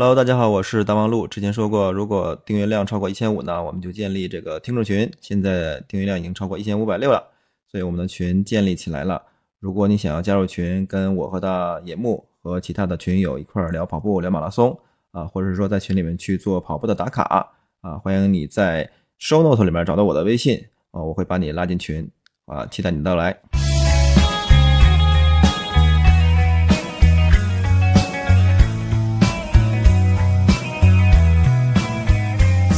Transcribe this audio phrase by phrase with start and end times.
[0.00, 1.26] Hello，大家好，我是大王路。
[1.26, 5.10] 之前说过，如果订阅量超过一千五呢，我们就建立这个听众群。
[5.20, 7.20] 现在订阅量已经超过一千五百六了，
[7.66, 9.20] 所以我们的群建立起来了。
[9.58, 14.78] 如果你想要加入群，跟我和大野木和其他的群友一块儿聊跑步、聊马拉松
[15.10, 18.88] 啊，或者是说在群里面去做跑步的打卡啊，欢迎你在
[19.18, 22.08] Show Note 里面找到我的微信啊，我会把你拉进群
[22.46, 23.36] 啊，期待你的到来。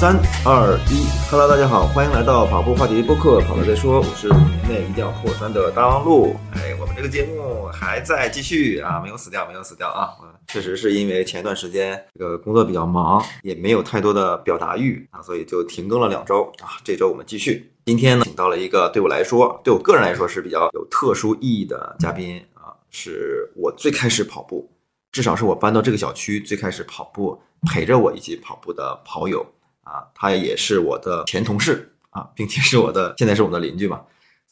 [0.01, 6.35] 三二一，Hello，大家好，欢迎来到跑步话题播客，跑了再说，我是五年内一定要破三的大王路。
[6.53, 10.09] 哎，我们这个节目还在继续啊，没有死掉，没有死掉啊。
[10.49, 16.81] 确实是因为前一段时间这个工作比较忙，也没有太多的表达欲啊，所以就停更了两周啊。
[16.83, 24.67] 这周我们继续，今天呢，请到了一个对我来说，对我个人来说是比较有特殊意义的嘉宾啊，是我最开始跑步，
[25.13, 27.39] 至少是我搬到这个小区最开始跑步，
[27.71, 29.45] 陪着我一起跑步的跑友。
[29.91, 34.01] 啊，他也是我的前同事啊，并且是我的，现在是我们的邻居嘛，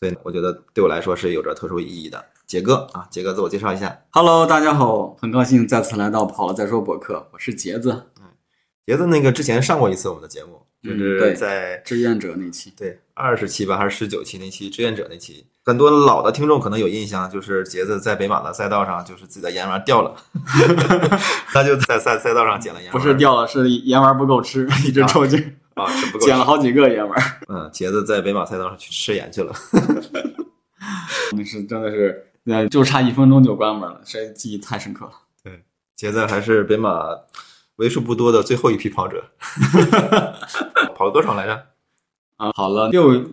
[0.01, 2.25] 所以我觉得对我来说是有着特殊意义的。
[2.47, 4.01] 杰哥啊，杰哥自我介绍一下。
[4.11, 8.07] Hello，大家好，很高兴再次来到跑了再说博客，我是杰子。
[8.19, 8.25] 嗯，
[8.87, 20.15] 杰子那个之前上过一次我们的节目，就是在志愿者那期，对，二十期吧还是十九期那期志愿者那期，很多老的听众可能有印象，就是杰子在北马的赛道上，就是自己的盐丸掉了，
[21.53, 25.87] 他就在赛赛道上捡了盐丸，不是掉了，是盐丸不够吃，一直抽筋啊，
[26.21, 27.41] 捡了好几个盐丸。
[27.49, 29.53] 嗯，杰子在北马赛道上去吃盐去了，
[31.37, 32.25] 那是真的是。
[32.45, 35.13] 那就差一分钟就关门了，这记忆太深刻了。
[35.45, 35.63] 对，
[35.95, 37.11] 杰子还是北马
[37.79, 39.25] 为数不多的最后一批跑者，
[40.95, 41.67] 跑了多少来着？
[42.37, 43.25] 啊，跑了六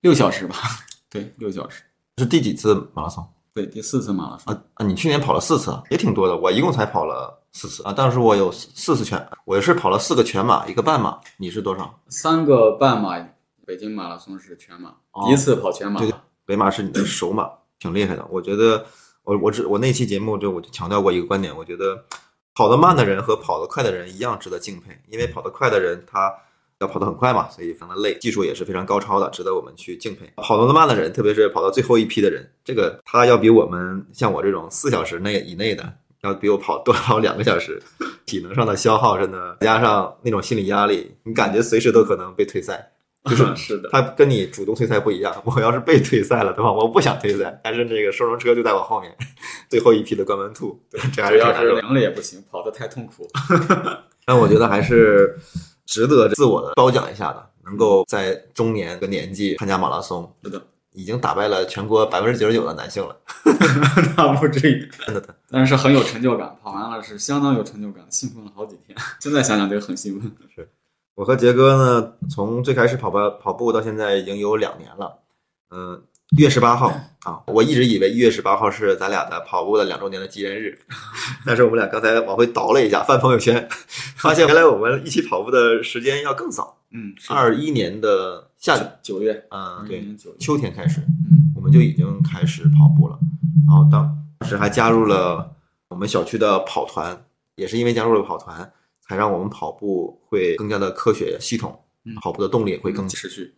[0.00, 0.56] 六小时吧？
[1.08, 1.82] 对，六小时。
[2.18, 3.24] 是第几次马拉松？
[3.52, 4.52] 对，第四次马拉松。
[4.52, 4.86] 啊啊！
[4.86, 6.36] 你去年跑了四次，也挺多的。
[6.36, 11.20] 我一共才跑了四次啊，但是我有四次全，我是跑了四个全马，一个半马。
[11.36, 12.00] 你是多少？
[12.08, 13.16] 三个半马，
[13.64, 14.92] 北京马拉松是全马，
[15.26, 16.00] 第一次跑全马。
[16.00, 16.12] 对，
[16.44, 17.48] 北马是你的首马。
[17.78, 18.84] 挺厉害的，我觉得
[19.22, 22.04] 我我只我那期节目就我就强调过一个观点，我觉得
[22.54, 26.32] 跑得慢的人和跑得快的人一样值得敬佩，因为跑得快的人他
[26.78, 30.32] 要跑得很快嘛，所以非常的累，技术也是非常高超的，值得我们去敬佩。
[30.36, 35.92] 跑得慢的人，特别是跑到最后一批的人，这个他要比我们像我这种四小时内以内的，
[36.22, 37.82] 要比我跑多跑两个小时，
[38.24, 42.92] 体能上的消耗真的加上那种心理压力，你感觉随时都可能被退赛。
[43.30, 45.34] 就是是的，他跟你主动退赛不一样。
[45.46, 46.70] 我要是被退赛了，对吧？
[46.70, 49.10] 我不想退赛，但是那个收容车就在我后面，
[49.70, 50.78] 最后一批的关门兔。
[50.90, 51.38] 主要是
[51.72, 53.26] 凉了也不行，跑得太痛苦。
[54.26, 55.38] 但我觉得还是
[55.86, 63.16] 值得自我的褒奖一下的，能够在中年的年纪参加马拉松，是的，已经打败了全国百分之九十九的男性了。
[64.18, 65.34] 那不至于，真的的。
[65.50, 68.94] 但是很有成就感，跑完了是相当有成就感，兴奋了好几天。
[69.18, 70.30] 现在想想就很兴奋。
[70.54, 70.68] 是。
[71.16, 75.20] 我和杰哥呢，从最开始跑步跑步到现在已经有两年了。
[75.70, 76.02] 嗯，
[76.36, 76.92] 一月十八号
[77.22, 80.76] 啊，我一直以为一月十八号是咱俩的跑步的两周年的纪念日，
[81.46, 83.68] 但是我们俩刚才往回倒了一下，翻朋友圈，
[84.16, 86.76] 发现原来我们一起跑步的时间要更早。
[86.90, 90.04] 嗯，二一年的夏九月，嗯，对，
[90.40, 91.00] 秋天开始，
[91.54, 93.16] 我们就已经开始跑步了。
[93.68, 94.16] 然后当
[94.48, 95.48] 时还加入了
[95.88, 98.72] 我们小区的跑团，也是因为加入了跑团。
[99.06, 101.78] 才让我们跑步会更加的科学系统，
[102.20, 103.54] 跑步的动力也会更持续。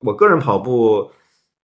[0.00, 1.10] 我个人跑步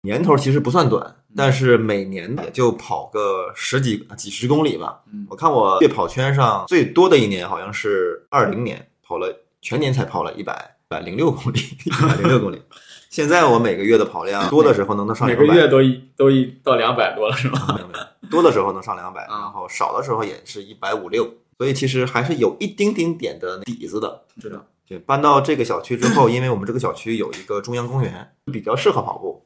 [0.01, 5.01] 年头其实不算短，但是每年也就跑个十几几十公里吧。
[5.29, 12.61] 我看我月跑圈上最多的一年好像是二零年，跑了全年才跑了一百百零六公里，一百零六公里。
[13.09, 17.79] 现在我每个月的跑量多的时候能能上每个月都一都一到两百多了是吗？
[18.29, 21.27] 多的时候能上两百，然后少的时候也是一百五六。
[21.57, 24.65] 所以其实还是有一丁丁点的底子的，知道？
[24.87, 29.43] 对搬到这个小区之后，因为我们这个小区有一个中央公园，比较适合跑步。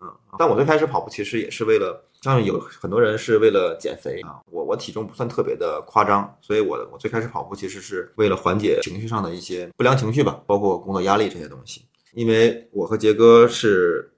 [0.00, 4.40] 嗯，但我最开始跑步其实也是为了，像有很多人是为了减肥啊。
[4.50, 11.82] 我我体重不算特别的夸张，所以我我最开始跑步其实是为了缓解情绪上的一些不良情绪吧，包括工作压力这些东西。
[12.14, 14.12] 因为我和杰哥是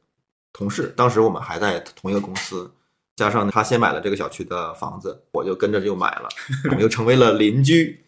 [0.53, 2.73] 同事，当时我们还在同一个公司。
[3.17, 6.29] 加上他先买了这个小区的房子，我就跟着就买了，
[6.65, 8.05] 我们又成为了邻居，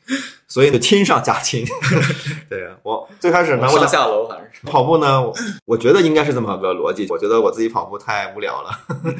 [0.48, 1.64] 所以就亲上加亲。
[2.50, 5.22] 对呀，我最开始呢，我上下楼还是跑步呢？
[5.22, 7.06] 我我觉得应该是这么个逻辑。
[7.08, 8.70] 我觉得我自己跑步太无聊了，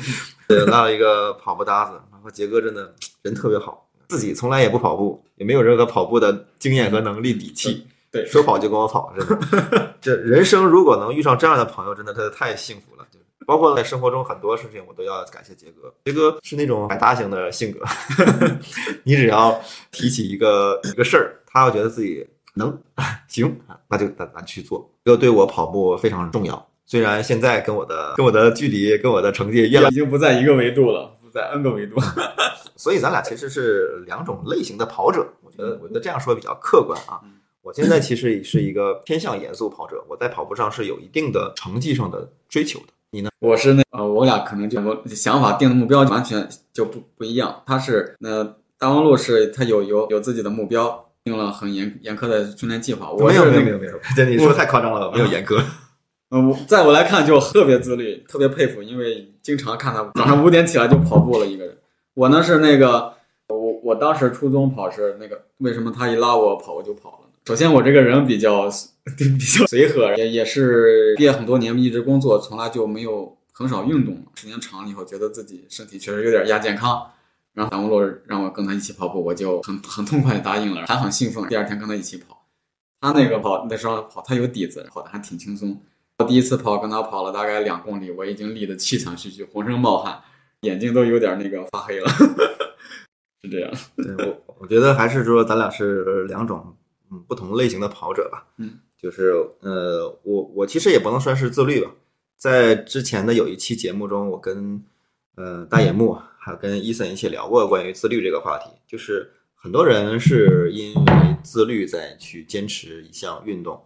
[0.66, 1.92] 拉了一个跑步搭子。
[2.10, 2.92] 然后杰哥真的
[3.22, 7.86] 人特别好，自己从来也不跑步，也没有任何跑步的经验和能力底气。
[8.10, 9.94] 对，说跑就跟我跑，真的。
[10.02, 13.06] 这人生如果能遇上这样的朋友，真的他太幸福了。
[13.46, 15.94] 包括在生活中很多事情，我都要感谢杰哥。
[16.04, 17.80] 杰哥是那种百搭型的性格，
[19.04, 19.58] 你只要
[19.92, 22.76] 提起一个一个事儿，他要觉得自己能
[23.28, 23.58] 行，
[23.88, 26.68] 那就咱咱去做，这个对我跑步非常重要。
[26.84, 31.96] 虽然现在跟我的跟我的距离跟我的成绩越来已经不在一个维度了，不在 N 个维度。
[32.76, 37.20] 所以咱俩其实是两种类型的跑者，我觉得我觉得这样说比较客观啊。
[37.62, 42.86] 我现在其实是一个偏向严肃跑者，我在跑步上是有一定的成绩上的追求的。
[43.10, 43.30] 你呢？
[43.40, 47.62] 我是那呃，我俩可能就我想法定的目标完全就不不一样。
[47.64, 48.44] 他是那
[48.78, 53.10] 大望路是他有有有自己的目标，定了很严严苛的训练计划。
[53.10, 55.62] 我没有没有没有没有，你说太夸张了，没有严苛。
[56.30, 61.78] 嗯，我在我来看就特别自律，特别佩服，因为经常看他早上五点起来就跑步了一个人。
[62.14, 63.14] 我呢是那个，
[63.48, 67.25] 我我当时初中跑是那个，为什么他一拉我跑我就跑了？
[67.46, 68.68] 首先我这个人比较
[69.16, 74.20] 比较随和，也也是毕业很多年一直工作，从来就没有很少运动。
[74.34, 77.08] 时间长了以后，觉得自己身体确实有点亚健康。
[77.54, 81.46] 然后张洛让我跟他一起跑步，我就很很痛快答应了，还很兴奋。
[81.48, 82.44] 第二天跟他一起跑，
[83.00, 85.80] 他那个跑那时候跑他有底子，跑的还挺轻松。
[86.18, 90.20] 我第一次跑，跟他跑了大概两公里，我已经累得气喘吁吁，浑身冒汗，
[90.62, 92.10] 眼睛都有点那个发黑了，
[93.40, 93.72] 是这样。
[93.96, 96.76] 对我，我觉得还是说咱俩是两种
[97.10, 98.46] 嗯不同类型的跑者吧。
[98.58, 101.90] 嗯，就是呃，我我其实也不能算是自律吧。
[102.36, 104.82] 在之前的有一期节目中，我跟
[105.36, 108.70] 呃大野木还有跟伊森一起聊过关于自律这个话题。
[108.86, 113.82] 就是很多人是因为自律在去坚持一项运动。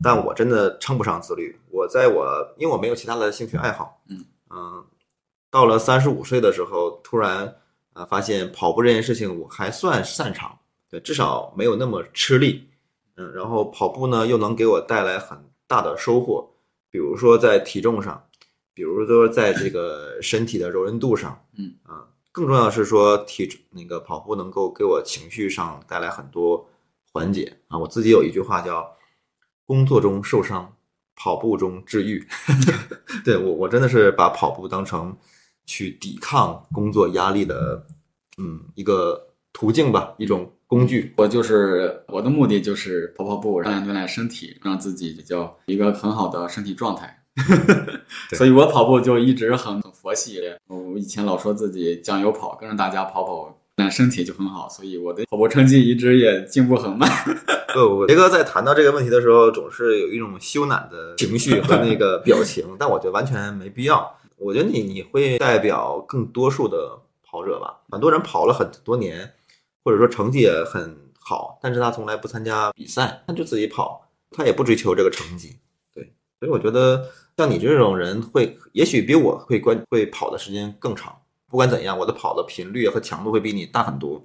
[0.00, 1.58] 但我真的称不上自律。
[1.72, 2.24] 我在我
[2.56, 4.84] 因为我没有其他的兴趣爱好，嗯嗯，
[5.50, 7.52] 到了三十五岁的时候，突然
[7.94, 10.56] 啊发现跑步这件事情我还算擅长，
[10.90, 12.68] 对，至少没有那么吃力，
[13.16, 16.48] 嗯，然后跑步呢又能给我带来很大的收获，
[16.90, 18.22] 比如说在体重上，
[18.74, 26.68] 比如说在这个身体的柔韧度上，嗯啊，更重要的是说体那个跑步能够给我情绪上带来很多
[27.12, 27.78] 缓解啊。
[27.78, 28.94] 我自己有一句话叫。
[29.68, 30.74] 工作中受伤，
[31.14, 32.26] 跑步中治愈。
[33.22, 35.14] 对我，我真的是把跑步当成
[35.66, 37.86] 去抵抗工作压力的，
[38.38, 41.14] 嗯，一个途径吧，一种工具。
[41.16, 47.22] 我就是我的目的就是跑跑步，锻炼锻炼身体，让自己叫一个很好的身体状态。
[48.34, 50.40] 所以我跑步就一直很很佛系。
[50.66, 53.54] 我以前老说自己酱油跑，跟着大家跑跑。
[53.80, 57.08] 那身体就很好，所以我的跑步成绩一直也进步很慢。
[57.72, 64.12] 不，杰哥在谈到这个问题的时候，总是有一种羞赧的情绪和那个表情， 但我觉得完全没必要。
[64.36, 67.78] 我觉得你你会代表更多数的跑者吧？
[67.92, 69.32] 很多人跑了很多年，
[69.84, 75.56] 或者说成绩也很好，但是他从来不参加比赛，他就自己跑，他也不追求这个成绩。
[75.94, 81.16] 对，所以我觉得像你这种人会，也许比我会关会跑的时间更长。
[81.50, 84.22] 不管怎样，我的跑的频率和强度会比你大很多，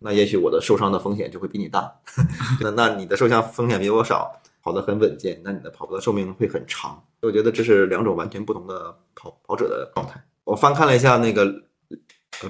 [0.00, 1.92] 那也许我的受伤的风险就会比你大。
[2.60, 4.30] 那那你的受伤风险比我少，
[4.62, 7.00] 跑得很稳健，那你的跑步的寿命会很长。
[7.22, 10.20] 我觉得这是两种完全不同的跑跑者的状态。
[10.44, 11.44] 我翻看了一下那个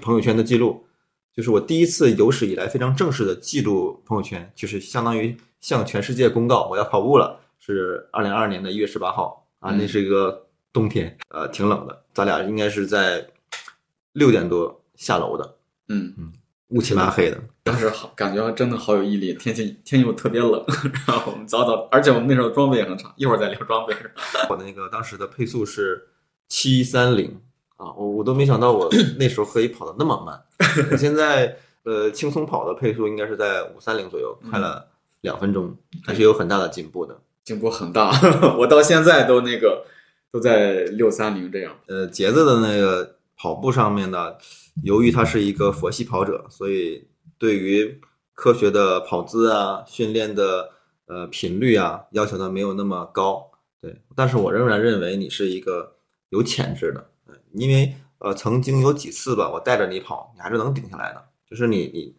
[0.01, 0.85] 朋友圈的记录，
[1.37, 13.25] 就是我第一次有史以来非常正式的记录朋友圈，就是相当于向全世界公告我要跑步了，是二零二二年的一月十八号啊，那是一个冬天，呃，挺冷的，咱俩应该是在。
[14.17, 15.57] 六点多下楼的，
[15.91, 16.33] 嗯嗯，
[16.69, 19.35] 乌漆麻黑的，当时好感觉真的好有毅力。
[19.35, 20.65] 天气天气又特别冷，
[21.07, 23.13] 然后我们早早，而且我们那时候装备也很差。
[23.17, 23.95] 一会儿再聊装备。
[24.49, 26.03] 我的那个当时的配速是
[26.49, 27.39] 七三零
[27.77, 30.43] 啊，我我都没想到我那时候可以跑得那么慢。
[30.91, 34.89] 我现在呃轻松跑的配速应该是在五三零左右，快了
[35.21, 38.11] 两分钟，还是有很大的进步的，进步很大。
[38.59, 39.85] 我到现在都那个
[40.31, 41.75] 都在六三零这样。
[41.87, 43.15] 呃，杰子的那个。
[43.39, 44.33] 跑步上面呢，
[44.83, 47.07] 由于他是一个佛系跑者，所以
[47.37, 48.01] 对于
[48.33, 50.71] 科学的跑姿啊、训练的
[51.05, 53.51] 呃频率啊，要求的没有那么高。
[53.83, 55.97] 对，但是我仍然认为你是一个
[56.31, 57.11] 有潜质的，
[57.57, 61.23] 因为呃曾经有几次吧，我带着你跑，你还是能顶下来的。
[61.49, 62.15] 就是你你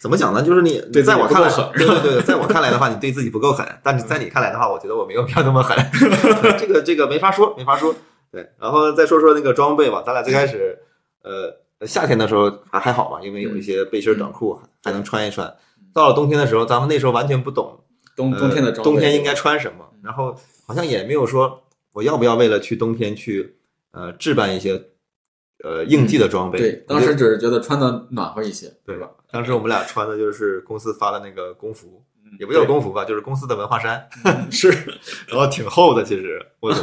[0.00, 0.42] 怎么讲呢？
[0.42, 5.76] 就是你在我看来，对对对，在我看来的话，你对自己不够狠，但是在你看来的话，我觉得我没有必要那么狠。
[6.58, 7.94] 这个这个没法说，没法说。
[8.30, 10.02] 对，然后再说说那个装备吧。
[10.06, 10.78] 咱俩最开始，
[11.22, 15.52] 呃，夏天的时候还还好吧，因为有一些背心短裤还能穿一穿。
[15.92, 17.78] 到了冬天的时候，咱们那时候完全不懂
[18.16, 20.34] 冬冬天的冬天应该穿什么，然后
[20.66, 21.62] 好像也没有说
[21.92, 23.56] 我要不要为了去冬天去
[23.92, 24.72] 呃置办一些
[25.64, 26.58] 呃应季的装备。
[26.58, 29.08] 对，当时只是觉得穿的暖和一些，对吧？
[29.30, 32.04] 当时我们俩穿的就是公司发的那个工服，
[32.38, 34.06] 也不叫工服吧，就是公司的文化衫，
[34.50, 34.68] 是，
[35.28, 36.74] 然后挺厚的，其实我。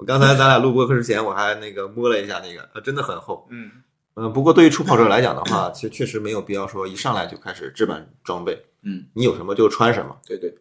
[0.00, 3.46] 我刚才咱俩录播课之前，我还那个摸了一下那个，它真的很厚。
[3.50, 3.70] 嗯
[4.14, 8.58] 嗯，不过对于初跑者来讲的话，其实确实没有必要说一上来就开始置办装备。
[8.80, 10.16] 嗯，你有什么就穿什么。
[10.26, 10.54] 对对，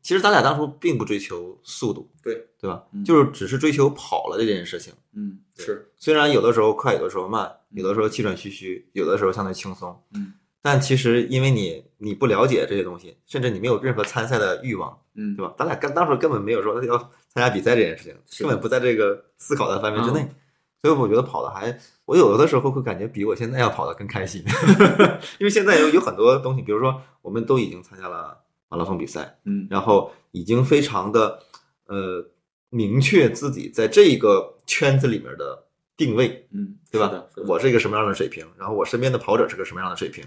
[0.00, 2.84] 其实咱俩当初并不追求速度，对对吧？
[2.92, 4.92] 嗯就是只是追求跑了这件事情。
[5.12, 15.54] 嗯是，虽然有的时候快，有的时候慢，有的时候气喘吁吁，有的时候相对轻松，嗯，但其实因为你你不了解这些东西，甚至你没有任何参赛的欲望，嗯对吧？
[15.58, 18.42] 咱俩刚当时根本没有说要参加比赛这件事情，是。
[18.44, 20.34] 根本不在这个思考的范围之内，嗯。
[20.82, 24.44] 所以我觉得跑的还，我有的时候会感觉比我现在要跑的更开心，
[25.40, 29.66] 因为现在有有很多东西，比如说我们都已经参加了马拉松比赛，嗯。
[29.70, 31.38] 然后已经非常的
[31.86, 32.26] 呃
[32.68, 35.64] 明确自己在这个圈子里面的
[35.96, 37.40] 定位，嗯，对吧是？
[37.42, 40.24] 是我是一个什么样的水平，然后我身边的跑者是个什么样的水平，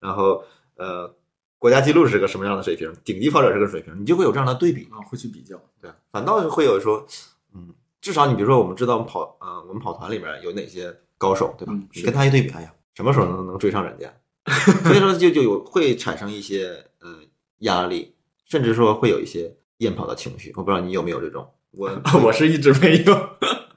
[0.00, 0.42] 然后
[0.76, 1.14] 呃
[1.58, 4.88] 国家纪录是个什么样的水平，顶级跑者是个水平，你就会有这样的对比。
[4.90, 7.06] 啊会去比较，对，反倒会有说，
[7.54, 11.72] 嗯，至少你比如说我们知道我们跑呃我们跑团里面有哪些高手，对吧？
[11.74, 14.10] 嗯你跟他一对比，哎呀，什么时候能能追上人家？
[14.84, 17.18] 所以说就就有会产生一些呃
[17.58, 18.14] 压力，
[18.46, 20.50] 甚至说会有一些厌跑的情绪。
[20.56, 21.90] 我不知道你有没有这种，我
[22.24, 23.30] 我是一直没有。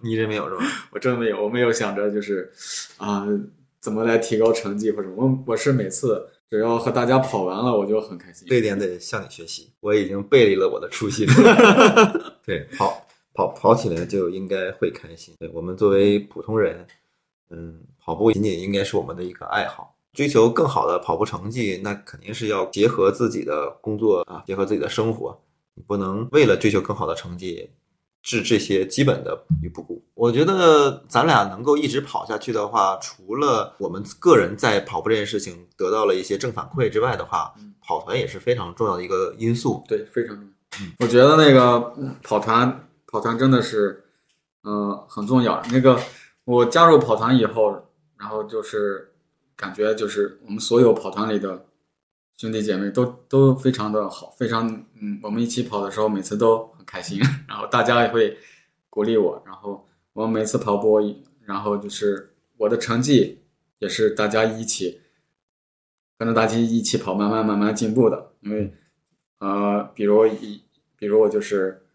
[0.03, 0.63] 你这没有是吧？
[0.91, 2.51] 我真没有，我没有想着就是
[2.97, 3.25] 啊、
[3.79, 5.25] 怎么来提高成绩或者什么。
[5.25, 8.47] 我我是每次只要和大家跑完了，我就很开心。
[8.47, 11.25] 这一点得向你学习，我已经背离了我的初心。
[12.45, 15.33] 对，跑跑跑起来就应该会开心。
[15.39, 16.85] 对我们作为普通人，
[17.49, 19.95] 嗯，跑步仅仅应该是我们的一个爱好。
[20.13, 25.35] 追求更好的跑步成绩，那肯定是要结合自己的工作啊，结合自己的生活。
[25.73, 27.67] 你不能为了追求更好的成绩，
[28.23, 30.01] 置这些基本的于不顾。
[30.15, 39.83] 我觉得咱俩能够一直跑下去的话，除了我们个人在跑步这件事情得到了一些正反馈之外的话，跑团也是非常重要的一个因素。
[39.87, 40.51] 对，非常重要。
[40.99, 44.05] 我觉得那个嗯跑团，跑团真的是，
[44.63, 45.61] 呃，很重要。
[45.71, 45.99] 那个
[46.45, 47.71] 我加入跑团以后，
[48.17, 49.11] 然后就是
[49.55, 51.65] 感觉就是我们所有跑团里的
[52.37, 54.67] 兄弟姐妹都都非常的好，非常
[55.01, 58.37] 嗯，我们一起跑的时候每次都很开心， 然后大家也会
[58.89, 60.99] 鼓励我，然后我每次跑步，
[61.45, 63.43] 然后就是我的成绩
[63.79, 65.01] 也是大家一起
[66.17, 68.73] 跟着大家一起跑，慢慢慢慢进步的，因为。
[69.39, 70.63] 呃，比如一，
[70.95, 71.85] 比如我就是，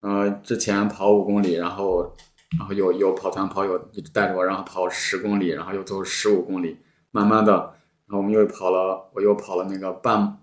[0.00, 2.16] 呃，之前跑五公里，然后，
[2.58, 6.76] 然后有有跑团跑友一直带着我，然后跑十公里，然后又走十五公里，
[7.12, 7.72] 慢慢的，
[8.08, 10.38] 然后我们又跑了，我又跑了那个半，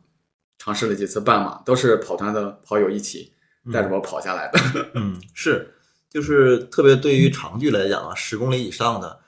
[0.60, 3.34] 尝试了几次半马，都是跑团的跑友一起
[3.74, 4.60] 带着我跑下来的。
[4.94, 5.74] 嗯，是，
[6.10, 9.20] 就是特别对于长距来讲啊，十公里以上的，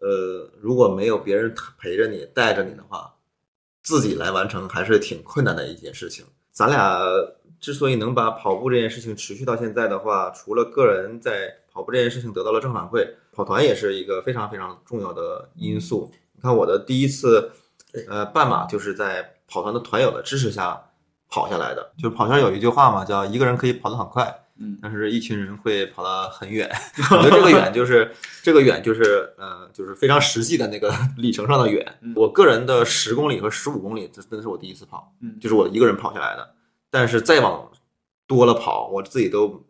[0.00, 3.14] 呃，如果没有别人陪着你带着你的话，
[3.82, 6.24] 自己来完成还是挺困难的一件事情。
[6.52, 7.00] 咱俩
[7.58, 16.10] 之所以能把跑步这件事情持续到现在的话，除了个人在跑步这件事情得到了正反馈，跑团也是一个非常非常重要的因素。
[16.34, 17.50] 你看我的第一次，
[18.08, 20.80] 呃，半马就是在跑团的团友的支持下
[21.28, 21.92] 跑下来的。
[21.96, 26.70] 就是跑圈有一句话嘛，叫一个人可以跑得很快，嗯但是一群人会跑得很远。
[27.10, 31.98] 我觉得这个远就是这个远就是呃就是非常实际的那个 里程上的远。
[32.00, 36.54] 嗯我个人的十公里和十五公里，这真的是我第一次跑，嗯就是我一个人跑下来的。
[36.90, 37.70] 但是再往
[38.26, 39.62] 多了跑，我自己都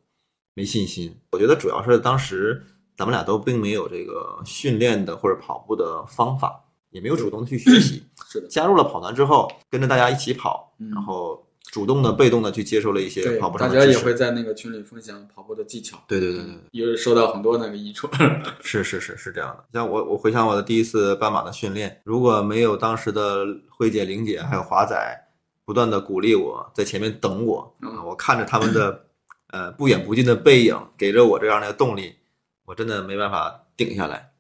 [0.55, 1.19] 没信心。
[1.33, 2.63] 我觉得主要是当时
[2.97, 8.03] 咱们俩都并没有这个训练的或者跑步的方法，也没有主动的去学习。
[8.29, 13.85] 是的，加入了跑团之后，跟着大家一起跑，嗯然后主动的、被动的去接受了一些跑步，上大家。
[13.85, 16.61] 也会在那个群里分享跑步的技巧，对对对对对。
[16.71, 18.09] 也收到很多那个益处。
[18.63, 24.97] 是是是是这样的，像我我回想我的第一次半马的训练，如果没有当时的慧姐、玲姐还有华仔
[25.65, 27.77] 不断的鼓励我，在前面等我，
[28.07, 29.05] 我看着他们的
[29.49, 32.15] 呃不远不近的背影，给着我这样的动力，
[32.65, 34.33] 我真的没办法顶下来。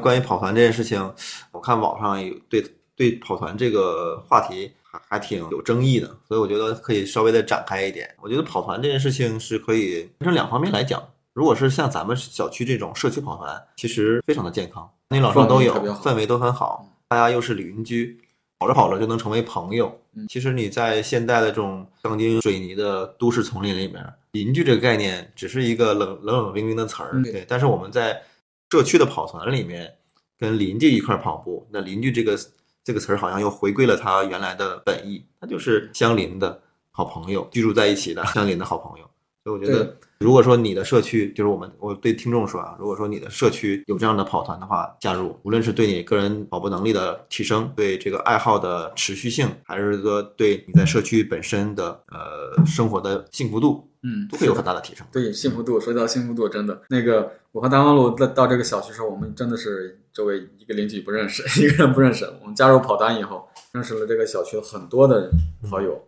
[0.00, 1.12] 关于跑团这件事情，
[1.52, 2.64] 我看网上有对
[2.96, 8.08] 对跑团这个话题还还挺有争议的，所以我觉得可以稍微的展开一点。
[8.20, 11.02] 我觉得跑团这件事情是可以分成两方面来讲。
[11.32, 18.16] 如果是像咱们小区这种社区跑团，其实非常的健康，男女老少都有氛围都很好，大家又是邻居，
[18.60, 20.24] 跑着跑着就能成为朋友嗯。
[20.28, 24.00] 其实你在现代的这种钢筋水泥的都市丛林里面，
[24.30, 27.44] 邻居这个概念只是一个冷冷冷冰冰的词儿，嗯对。
[27.48, 28.22] 但是我们在
[28.70, 29.96] 社区的跑团里面，
[30.38, 32.38] 跟邻居一块跑步，那邻居这个
[32.82, 39.08] 这个词儿好像又回归了它原来的本意，它就是相邻的好朋友，居住在一起的相邻的好朋友。
[39.44, 55.06] 所以我觉得，如果说你的社区，就是我们我对听众说啊，如果说你的社区有这样的跑团的话，加入，无论是对你个人跑步能力的提升，对这个爱好的持续性，还是说对你在社区本身的呃生活的幸福度，嗯，都会有很大的提升。
[55.12, 62.24] 对幸福度，说到幸福度，真的那个，我和大望路到到这个小区时候，我们真的是周围一个邻居不认识， 一个人不认识。
[62.40, 65.30] 我们加入跑单以后，认识了这个小区很多的
[65.68, 66.02] 跑友，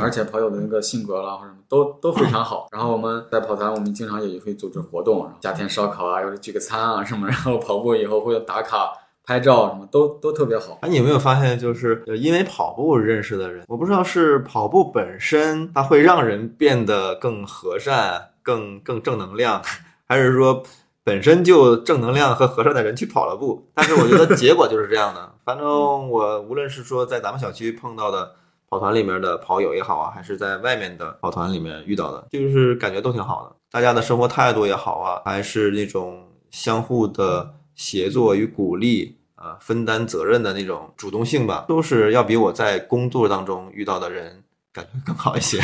[0.00, 2.68] 而且跑友的那个性格啦或者什么都都非常好。
[2.70, 8.92] 然后我们在跑团，我们经常也会组织活动，然后夏天烧烤啊，又是聚个餐啊什么，然后跑步以后会打卡。
[9.24, 10.78] 拍照什么都都特别好。
[10.80, 19.62] 哎，你有没有发现，就是因为跑步认识的人，我不知道是跑步本身它会让人变得更和善、更更正能量，
[20.08, 20.64] 还是说
[21.04, 23.64] 本身就正能量和和善的人去跑了步？
[23.74, 25.32] 但是我觉得结果就是这样的。
[25.44, 25.68] 反正
[26.10, 28.32] 我无论是说在咱们小区碰到的
[28.72, 33.54] 跑团里面的跑友也好啊，还是在外面的跑团里面遇到的，就是感觉都挺好的。
[33.70, 37.54] 大家的生活态度也好啊，还是那种相互的。
[37.74, 45.58] 协作与鼓励，啊，分担责任的那种主动性吧，都是要比我在工作当中遇到的人感觉更好一些。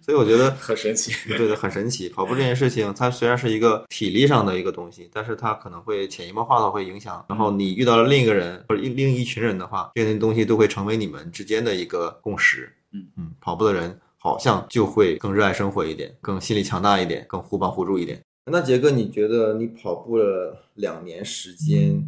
[0.00, 2.08] 所以我觉得 很神奇，对的，很神奇。
[2.08, 7.24] 跑步这件事情，它虽然是一个体力上的一个东西，但是它可能会潜移默化的会影响。
[7.28, 12.72] 然后你遇到了另一个人或者另一群人的话，这些东西都会成为你们之间的一个共识。
[12.92, 18.20] 嗯嗯，跑步的人好像就会更热爱生活一点，更心理强大一点，更互帮互助一点。
[18.48, 22.02] 那杰哥，你觉得你跑步了两年时间，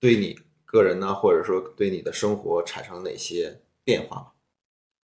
[0.00, 4.32] 对你个人呢，或者说对你的生活产生了哪些变化？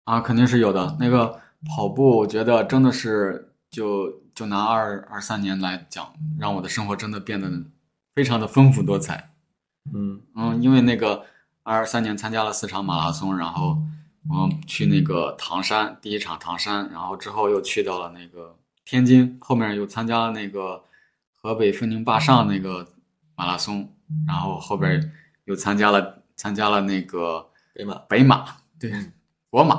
[0.04, 0.96] 啊，肯定是有的。
[0.98, 7.50] 那个跑步，我觉得真的是，就就拿二二三年来讲，让我的生活真的变得
[8.14, 9.30] 非常的丰富多彩。
[9.92, 11.24] 嗯嗯，因为那个
[11.62, 13.76] 二三年参加了四场马拉松，然后
[14.28, 18.56] 我们去那个唐山，第一场唐山，然后之后又去到了那个。
[18.84, 20.82] 天津后面又参加了那个
[21.40, 22.84] 河北汾宁坝上那个
[23.36, 23.88] 马拉松，
[24.26, 25.12] 然后后边
[25.44, 28.44] 又参加了参加了那个北马北马，
[28.80, 28.92] 对，
[29.52, 29.74] 国马，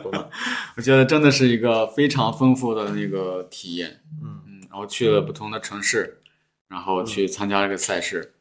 [0.00, 0.26] 国马，
[0.74, 4.40] 我觉得真的是一个非常丰富的那个体验，嗯。
[4.46, 6.18] 嗯，然后去了不同的城市，
[6.66, 8.32] 然后去参加这个赛事，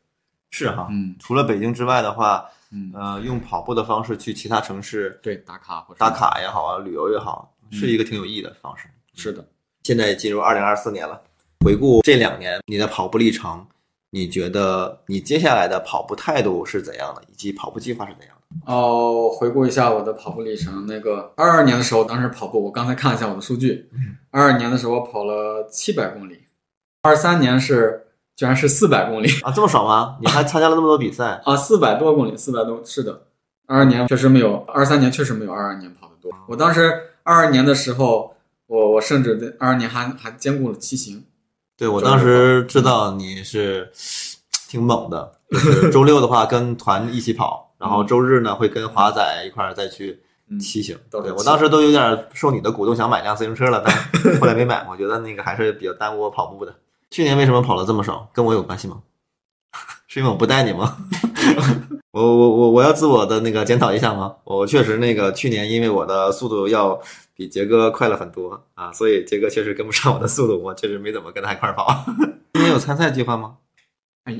[0.49, 2.89] 是哈，嗯，除了北京之外的话，嗯。
[2.95, 9.45] 呃，用跑步的方式去其他城市，对，打卡或者打卡也好啊，旅游也好，是一个挺有意义的方式，是的。
[9.83, 11.21] 现在进入二零二四年了，
[11.65, 13.67] 回顾这两年你的跑步历程，
[14.09, 18.40] 你觉得你接下来的跑步态度是怎样的，以及跑步计划是怎样的？
[18.65, 23.89] 哦，回顾一下我的跑步历程，那个二二年的时候，当时跑步，我刚才看了一下我的数据，
[24.29, 26.43] 二二年的时候我跑了七百公里，
[27.03, 30.17] 二三年是居然是四百公里啊，这么少吗？
[30.21, 31.55] 你还参加了那么多比赛啊？
[31.55, 33.23] 四百多公里，四百多，是的，
[33.67, 36.31] 二二年确实没有，二三年确实没有二二年跑的多。
[36.47, 36.91] 我当时
[37.23, 38.35] 二二年的时候。
[38.67, 41.25] 我我甚至在二二年还还兼顾了骑行，
[41.75, 43.91] 对我当时知道你是
[44.69, 50.21] 挺猛的，就是周六的话跟团一起跑，然后周日呢会跟华仔一块儿再去
[50.59, 50.95] 骑行。
[51.09, 54.85] 对我当时都有点受你的鼓动想买辆自行车了，但后来没买。
[54.89, 56.73] 我觉得那个还是比较耽误我跑步的。
[57.09, 58.29] 去年为什么跑了这么少？
[58.31, 59.01] 跟我有关系吗？
[60.07, 60.97] 是因为我不带你吗？
[62.11, 64.35] 我我我我要自我的那个检讨一下吗？
[64.43, 67.01] 我确实那个去年因为我的速度要。
[67.33, 71.87] 比杰哥快了很多啊，所以杰哥确实跟不上我的速度，我确实没怎么跟他一块跑。
[72.53, 73.55] 今年有参赛计划吗？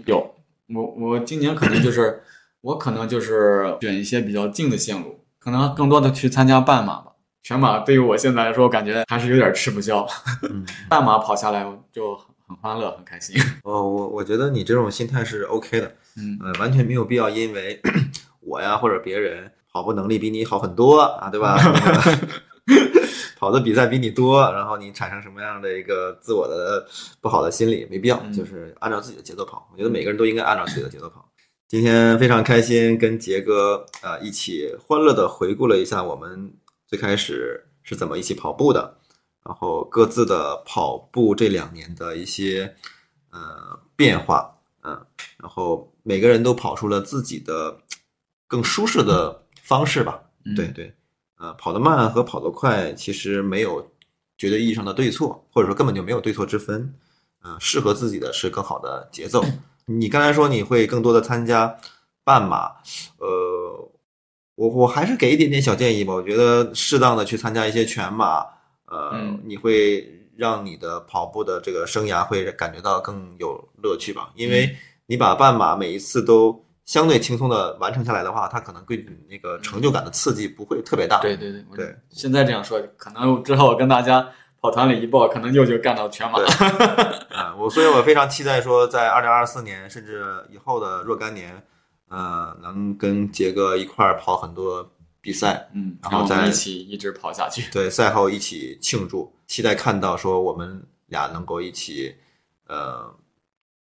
[0.05, 0.35] 有，
[0.67, 2.21] 我我今年可能就是
[2.61, 7.11] 我可能就是选一些比较近的线路，可能更多的去参加半马吧。
[7.43, 10.05] 全马对于我现在来说，感觉还是有点吃不消。
[10.87, 12.15] 半马跑下来就
[12.47, 13.35] 很欢乐，很开心。
[13.63, 17.81] 哦，我我觉得你这种心态是 OK 的，嗯，呃，完全没有必要因为
[18.41, 21.57] 我呀或者别人跑步能力比你好很多啊，对吧？
[23.39, 26.85] 跑的比赛比你多，然后你产生什么样的一个自我的
[27.19, 27.87] 不好的心理？
[27.89, 29.67] 没必要，就是按照自己的节奏跑。
[29.73, 31.27] 我觉得每个人都应该按照自己的节奏跑。
[31.71, 36.53] 今天非常开心，跟杰哥啊一起欢乐的回顾了一下我们
[36.85, 38.97] 最开始是怎么一起跑步的，
[39.45, 42.75] 然后各自的跑步这两年的一些
[43.29, 44.53] 呃变化，
[44.83, 45.05] 嗯，
[45.37, 47.79] 然后每个人都跑出了自己的
[48.49, 50.21] 更舒适的方式吧。
[50.53, 50.93] 对对。
[51.37, 53.89] 呃，跑得慢和跑得快其实没有
[54.37, 56.93] 绝对意义上的对错，或者说根本就没有对错之分。
[57.45, 59.41] 嗯，适合自己的是更好的节奏。
[59.99, 61.75] 你刚才说你会更多的参加
[62.23, 62.71] 半马，
[63.17, 63.89] 呃，
[64.55, 66.13] 我我还是给一点点小建议吧。
[66.13, 68.45] 我觉得适当的去参加一些全马，
[68.85, 69.11] 呃，
[69.43, 74.75] 你会让你的跑步的这个生涯会感觉到更有乐趣吧，因为
[75.05, 76.63] 你把半马每一次都。
[76.83, 81.21] 相对轻松的完成下来的话，它可能对你那个成就感的刺激不会特别大。
[81.21, 81.95] 对对对对。
[82.09, 84.27] 现在这样说，可能之后跟大家
[84.61, 86.39] 跑团里一报，可能又就干到全马。
[87.29, 91.63] 啊， 我所以，我非常期待说，在二零二四年甚至以后的若干年，
[92.09, 94.87] 呃，能跟杰哥一块儿跑很多
[95.19, 97.71] 比赛，嗯，然后再一起一直跑下去。
[97.71, 102.15] 对，赛后一起庆祝，期待看到说我们俩能够一起，
[102.67, 103.13] 呃，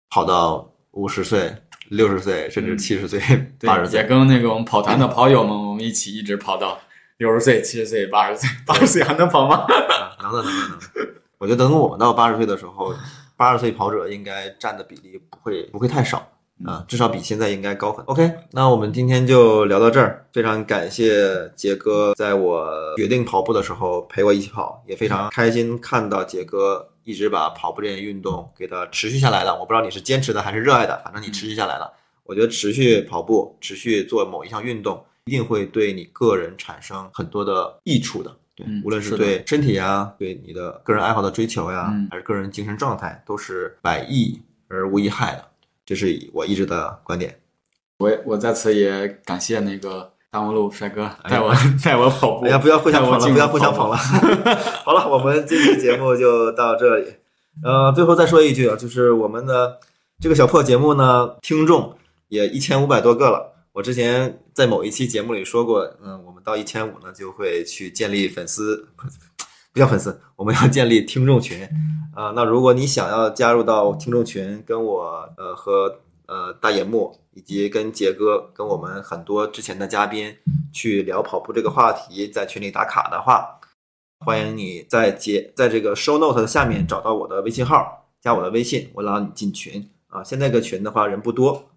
[0.09, 1.55] 跑到五十岁。
[1.91, 3.19] 六十岁，甚至七十岁、
[3.59, 4.07] 对 八十岁，也。
[4.07, 6.79] 跟那个我们跑团的跑友们，我们一起一直跑到
[7.17, 9.67] 六十岁、七十岁、八十岁，八十岁还能跑吗？
[10.21, 10.87] 啊能的，能的，能的。
[11.39, 12.95] 我觉得等我们到八十岁的时候，
[13.37, 16.29] 八十岁跑者应该占的比例不会不会太少
[16.67, 18.05] 啊，至少比现在应该高很。
[18.05, 29.59] OK，那我们今天就聊到这儿，非常感谢杰哥在我决定跑步的时候陪我一起跑，也非常开心看到杰哥一直把跑步这件运动给它持续下来了。
[29.59, 31.91] 我不知道你是坚持的还是热爱的，反正你持续下来了。
[32.25, 38.37] 我觉得持续跑步，持续做某一项运动，一定会对你个人产生很多的益处的。
[38.61, 45.45] 对，嗯无论是对身体呀，对你的个人爱好的追求呀，嗯还是个人精神状态，都是百益而无一害的。
[45.87, 47.37] 这是我一直的观点。
[47.99, 51.53] 我也我在此也感谢那个大望路帅哥带我
[51.85, 52.47] 带我跑步。
[52.47, 53.97] 哎呀，不要互相捧了，不要互相捧了。
[54.85, 57.07] 好了，我们这期节目就到这里。
[57.65, 59.79] 呃，最后再说一句啊，就是我们的
[60.21, 61.95] 这个小破节目呢，听众
[62.29, 63.50] 也一千五百多个了。
[63.73, 68.89] 我之前在某一期节目里说过，嗯，我们到一千五呢，就会去建立粉丝，
[69.73, 71.63] 不叫粉丝，我们要建立听众群。
[72.13, 80.37] 啊、那如果你想要加入到听众群，跟我呃和呃大野木以及跟杰哥跟我们很多之前的嘉宾
[80.73, 83.61] 去聊跑步这个话题，在群里打卡的话，
[84.19, 90.25] 欢迎你在节在这个 show note 的下面找到我的微信号，加我的微信，我拉你进群啊。
[90.25, 91.70] 现在这个群的话人不多啊，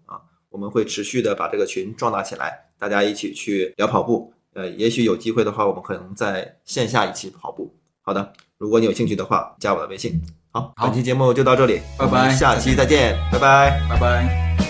[0.54, 4.32] 我们会持续的把这个群壮大起来，大家一起去聊跑步。
[4.52, 7.74] 呃，也许有机会的话，我们可能在线下一起跑步。
[8.02, 10.22] 好的，如果你有兴趣的话，加我的微信。
[10.52, 13.84] 好，好本期节目就到这里，拜拜下期再见，拜拜。
[13.90, 14.63] 拜拜。